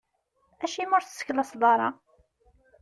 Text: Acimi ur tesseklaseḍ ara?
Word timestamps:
Acimi 0.63 0.93
ur 0.97 1.03
tesseklaseḍ 1.03 1.61
ara? 1.73 1.89